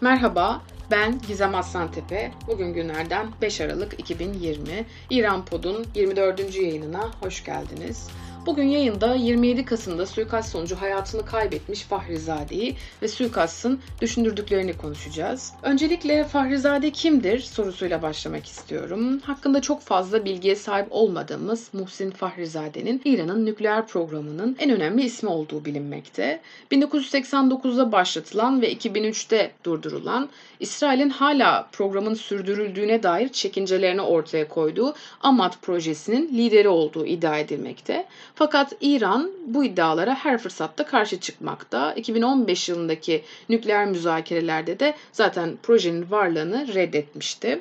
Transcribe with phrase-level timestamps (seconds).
[0.00, 2.32] Merhaba, ben Gizem Aslantepe.
[2.46, 4.86] Bugün günlerden 5 Aralık 2020.
[5.10, 6.54] İran Pod'un 24.
[6.56, 8.08] yayınına hoş geldiniz.
[8.46, 15.52] Bugün yayında 27 Kasım'da suikast sonucu hayatını kaybetmiş Fahrizade'yi ve suikastın düşündürdüklerini konuşacağız.
[15.62, 19.20] Öncelikle Fahrizade kimdir sorusuyla başlamak istiyorum.
[19.20, 25.64] Hakkında çok fazla bilgiye sahip olmadığımız Muhsin Fahrizade'nin İran'ın nükleer programının en önemli ismi olduğu
[25.64, 26.40] bilinmekte.
[26.72, 30.28] 1989'da başlatılan ve 2003'te durdurulan
[30.60, 38.06] İsrail'in hala programın sürdürüldüğüne dair çekincelerini ortaya koyduğu Amat projesinin lideri olduğu iddia edilmekte.
[38.36, 41.92] Fakat İran bu iddialara her fırsatta karşı çıkmakta.
[41.92, 47.60] 2015 yılındaki nükleer müzakerelerde de zaten projenin varlığını reddetmişti.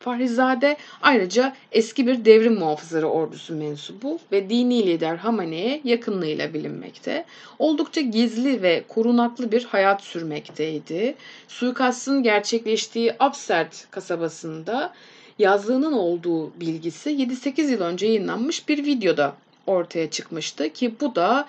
[0.00, 7.24] Fahrizade ayrıca eski bir devrim muhafızları ordusu mensubu ve dini lider Hamane'ye yakınlığıyla bilinmekte.
[7.58, 11.14] Oldukça gizli ve korunaklı bir hayat sürmekteydi.
[11.48, 14.92] Suikastın gerçekleştiği Absert kasabasında
[15.38, 19.36] yazlığının olduğu bilgisi 7-8 yıl önce yayınlanmış bir videoda
[19.68, 21.48] ortaya çıkmıştı ki bu da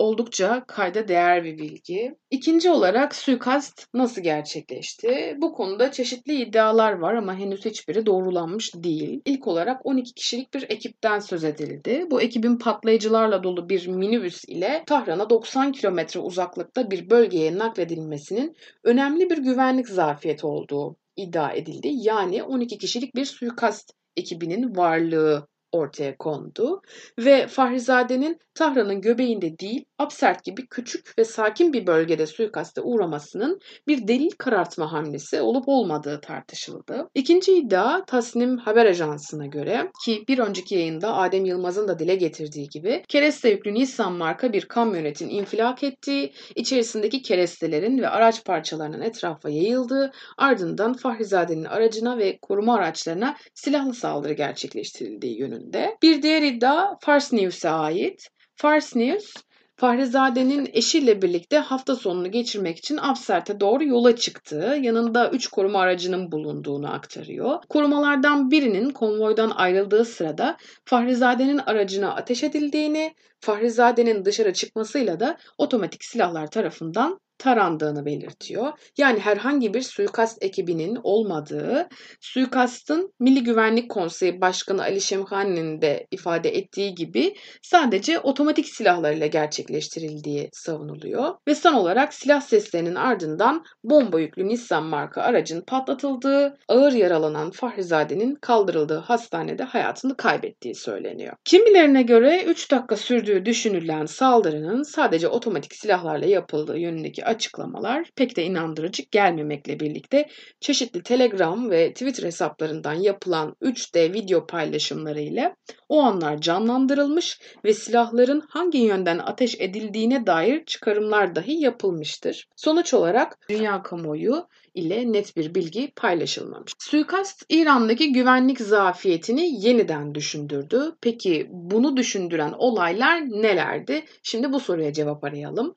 [0.00, 2.14] oldukça kayda değer bir bilgi.
[2.30, 5.36] İkinci olarak suikast nasıl gerçekleşti?
[5.38, 9.20] Bu konuda çeşitli iddialar var ama henüz hiçbiri doğrulanmış değil.
[9.24, 12.06] İlk olarak 12 kişilik bir ekipten söz edildi.
[12.10, 19.30] Bu ekibin patlayıcılarla dolu bir minibüs ile Tahran'a 90 kilometre uzaklıkta bir bölgeye nakledilmesinin önemli
[19.30, 21.88] bir güvenlik zafiyeti olduğu iddia edildi.
[21.92, 26.82] Yani 12 kişilik bir suikast ekibinin varlığı ortaya kondu
[27.18, 34.08] ve Fahrizade'nin Tahran'ın göbeğinde değil Absert gibi küçük ve sakin bir bölgede suikaste uğramasının bir
[34.08, 37.08] delil karartma hamlesi olup olmadığı tartışıldı.
[37.14, 42.68] İkinci iddia Tasnim Haber Ajansı'na göre ki bir önceki yayında Adem Yılmaz'ın da dile getirdiği
[42.68, 49.50] gibi kereste yüklü Nissan marka bir kamyonetin infilak ettiği, içerisindeki kerestelerin ve araç parçalarının etrafa
[49.50, 55.59] yayıldığı, ardından Fahrizade'nin aracına ve koruma araçlarına silahlı saldırı gerçekleştirildiği yönünde.
[56.02, 58.28] Bir diğer iddia Fars News'e ait.
[58.56, 59.34] Fars News,
[59.76, 66.32] Fahrizade'nin eşiyle birlikte hafta sonunu geçirmek için Absert'e doğru yola çıktığı, yanında 3 koruma aracının
[66.32, 67.62] bulunduğunu aktarıyor.
[67.68, 76.50] Korumalardan birinin konvoydan ayrıldığı sırada Fahrizade'nin aracına ateş edildiğini, Fahrizade'nin dışarı çıkmasıyla da otomatik silahlar
[76.50, 78.72] tarafından tarandığını belirtiyor.
[78.98, 81.88] Yani herhangi bir suikast ekibinin olmadığı,
[82.20, 90.48] suikastın Milli Güvenlik Konseyi Başkanı Ali Şemkhani'nin de ifade ettiği gibi sadece otomatik silahlarıyla gerçekleştirildiği
[90.52, 91.34] savunuluyor.
[91.48, 98.34] Ve son olarak silah seslerinin ardından bomba yüklü Nissan marka aracın patlatıldığı, ağır yaralanan Fahrizade'nin
[98.34, 101.36] kaldırıldığı hastanede hayatını kaybettiği söyleniyor.
[101.44, 108.44] Kimilerine göre 3 dakika sürdüğü düşünülen saldırının sadece otomatik silahlarla yapıldığı yönündeki açıklamalar pek de
[108.44, 110.28] inandırıcı gelmemekle birlikte
[110.60, 115.54] çeşitli Telegram ve Twitter hesaplarından yapılan 3D video paylaşımları ile
[115.88, 122.48] o anlar canlandırılmış ve silahların hangi yönden ateş edildiğine dair çıkarımlar dahi yapılmıştır.
[122.56, 126.72] Sonuç olarak dünya kamuoyu ile net bir bilgi paylaşılmamış.
[126.78, 130.92] Suikast İran'daki güvenlik zafiyetini yeniden düşündürdü.
[131.00, 134.04] Peki bunu düşündüren olaylar nelerdi?
[134.22, 135.74] Şimdi bu soruya cevap arayalım.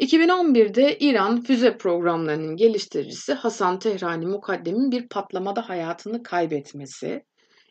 [0.00, 7.22] 2011'de İran füze programlarının geliştiricisi Hasan Tehrani Mukaddem'in bir patlamada hayatını kaybetmesi,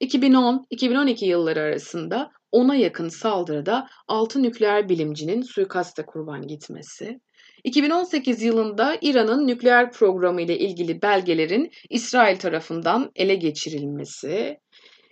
[0.00, 7.20] 2010-2012 yılları arasında ona yakın saldırıda 6 nükleer bilimcinin suikaste kurban gitmesi,
[7.64, 14.58] 2018 yılında İran'ın nükleer programı ile ilgili belgelerin İsrail tarafından ele geçirilmesi,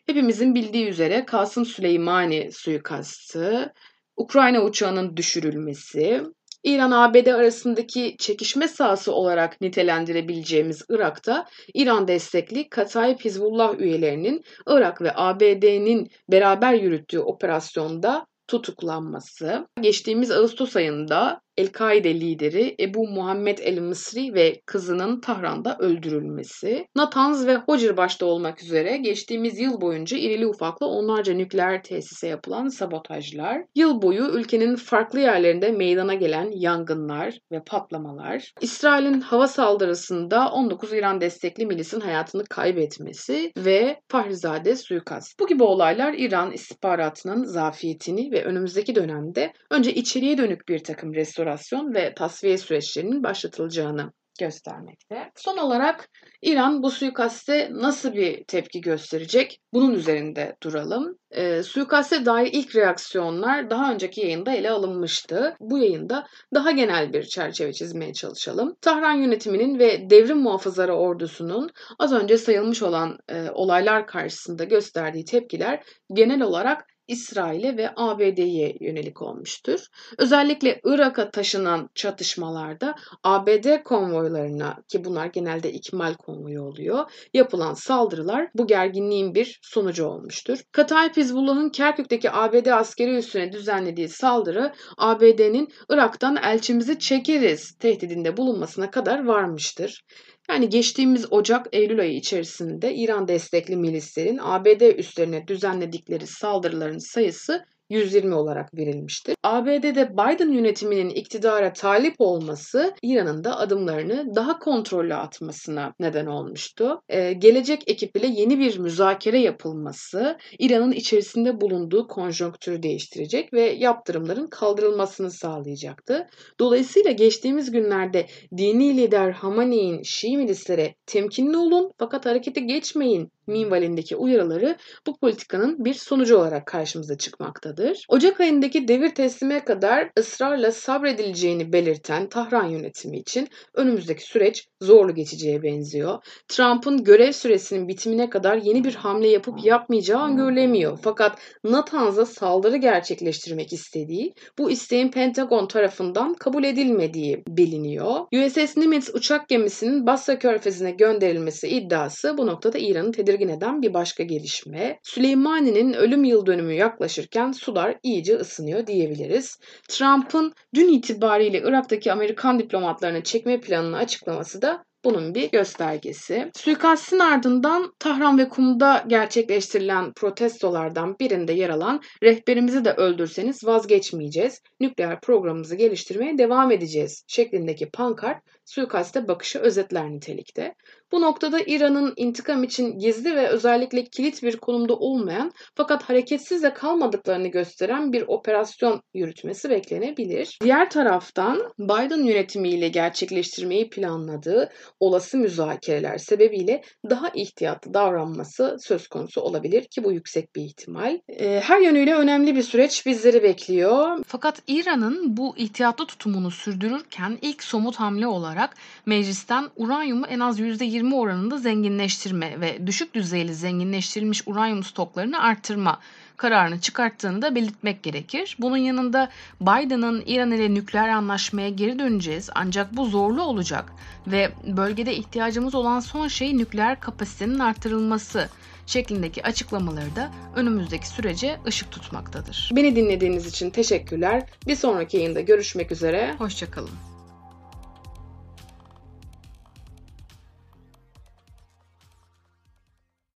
[0.07, 3.73] hepimizin bildiği üzere Kasım Süleymani suikastı,
[4.17, 6.23] Ukrayna uçağının düşürülmesi,
[6.67, 16.11] İran-ABD arasındaki çekişme sahası olarak nitelendirebileceğimiz Irak'ta İran destekli Katayip Hizbullah üyelerinin Irak ve ABD'nin
[16.31, 19.67] beraber yürüttüğü operasyonda tutuklanması.
[19.81, 27.97] Geçtiğimiz Ağustos ayında El-Kaide lideri Ebu Muhammed el-Mısri ve kızının Tahran'da öldürülmesi, Natanz ve Hocir
[27.97, 34.25] başta olmak üzere geçtiğimiz yıl boyunca irili ufaklı onlarca nükleer tesise yapılan sabotajlar, yıl boyu
[34.25, 42.01] ülkenin farklı yerlerinde meydana gelen yangınlar ve patlamalar, İsrail'in hava saldırısında 19 İran destekli milisin
[42.01, 45.41] hayatını kaybetmesi ve Fahrizade suikast.
[45.41, 51.13] Bu gibi olaylar İran istihbaratının zafiyetini ve önümüzdeki dönemde önce içeriye dönük bir takım
[51.47, 55.31] restorasyon ve tasfiye süreçlerinin başlatılacağını göstermekte.
[55.37, 56.09] Son olarak
[56.43, 59.61] İran bu suikaste nasıl bir tepki gösterecek?
[59.73, 61.19] Bunun üzerinde duralım.
[61.31, 65.57] E, suikaste dair ilk reaksiyonlar daha önceki yayında ele alınmıştı.
[65.61, 68.77] Bu yayında daha genel bir çerçeve çizmeye çalışalım.
[68.81, 75.83] Tahran yönetiminin ve devrim muhafızları ordusunun az önce sayılmış olan e, olaylar karşısında gösterdiği tepkiler
[76.15, 79.87] genel olarak İsrail'e ve ABD'ye yönelik olmuştur.
[80.19, 82.95] Özellikle Irak'a taşınan çatışmalarda
[83.25, 90.59] ABD konvoylarına ki bunlar genelde ikmal konvoyu oluyor yapılan saldırılar bu gerginliğin bir sonucu olmuştur.
[90.73, 99.25] Katayip Hizbullah'ın Kerkük'teki ABD askeri üssüne düzenlediği saldırı ABD'nin Irak'tan elçimizi çekeriz tehdidinde bulunmasına kadar
[99.25, 100.05] varmıştır.
[100.51, 108.75] Yani geçtiğimiz Ocak-Eylül ayı içerisinde İran destekli milislerin ABD üslerine düzenledikleri saldırıların sayısı 120 olarak
[108.75, 109.37] verilmiştir.
[109.43, 117.01] ABD'de Biden yönetiminin iktidara talip olması İran'ın da adımlarını daha kontrollü atmasına neden olmuştu.
[117.09, 124.47] Ee, gelecek ekip ile yeni bir müzakere yapılması İran'ın içerisinde bulunduğu konjonktürü değiştirecek ve yaptırımların
[124.47, 126.27] kaldırılmasını sağlayacaktı.
[126.61, 134.77] Dolayısıyla geçtiğimiz günlerde dini lider Hamani'nin Şii milislere temkinli olun fakat harekete geçmeyin minvalindeki uyarıları
[135.07, 138.07] bu politikanın bir sonucu olarak karşımıza çıkmaktadır.
[138.09, 145.63] Ocak ayındaki devir teslime kadar ısrarla sabredileceğini belirten Tahran yönetimi için önümüzdeki süreç zorlu geçeceğe
[145.63, 146.19] benziyor.
[146.49, 150.99] Trump'ın görev süresinin bitimine kadar yeni bir hamle yapıp yapmayacağı öngörülemiyor.
[151.03, 158.21] Fakat Natanz'a saldırı gerçekleştirmek istediği, bu isteğin Pentagon tarafından kabul edilmediği biliniyor.
[158.33, 163.95] USS Nimitz uçak gemisinin Basra Körfezi'ne gönderilmesi iddiası bu noktada İran'ın tedirgin tedirgin eden bir
[163.95, 164.99] başka gelişme.
[165.03, 169.59] Süleymani'nin ölüm yıl dönümü yaklaşırken sular iyice ısınıyor diyebiliriz.
[169.89, 176.51] Trump'ın dün itibariyle Irak'taki Amerikan diplomatlarını çekme planını açıklaması da bunun bir göstergesi.
[176.55, 185.21] Suikastin ardından Tahran ve Kum'da gerçekleştirilen protestolardan birinde yer alan rehberimizi de öldürseniz vazgeçmeyeceğiz, nükleer
[185.21, 190.75] programımızı geliştirmeye devam edeceğiz şeklindeki pankart suikaste bakışı özetler nitelikte.
[191.13, 196.75] Bu noktada İran'ın intikam için gizli ve özellikle kilit bir konumda olmayan fakat hareketsiz de
[196.75, 200.59] kalmadıklarını gösteren bir operasyon yürütmesi beklenebilir.
[200.63, 204.71] Diğer taraftan Biden yönetimiyle gerçekleştirmeyi planladığı
[205.01, 211.19] olası müzakereler sebebiyle daha ihtiyatlı davranması söz konusu olabilir ki bu yüksek bir ihtimal.
[211.29, 214.25] Ee, her yönüyle önemli bir süreç bizleri bekliyor.
[214.27, 218.75] Fakat İran'ın bu ihtiyatlı tutumunu sürdürürken ilk somut hamle olarak
[219.07, 226.01] meclisten uranyumu en az %20 oranında zenginleştirme ve düşük düzeyli zenginleştirilmiş uranyum stoklarını arttırma
[226.37, 228.57] kararını çıkarttığını da belirtmek gerekir.
[228.61, 229.29] Bunun yanında
[229.61, 233.93] Biden'ın İran ile nükleer anlaşmaya geri döneceğiz ancak bu zorlu olacak
[234.27, 238.49] ve bölgede ihtiyacımız olan son şey nükleer kapasitenin artırılması
[238.87, 242.71] şeklindeki açıklamaları da önümüzdeki sürece ışık tutmaktadır.
[242.77, 244.43] Beni dinlediğiniz için teşekkürler.
[244.67, 246.35] Bir sonraki yayında görüşmek üzere.
[246.39, 247.16] Hoşçakalın.